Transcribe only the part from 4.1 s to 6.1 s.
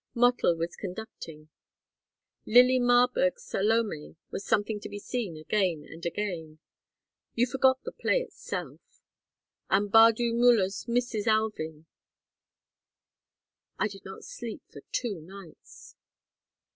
was something to be seen again and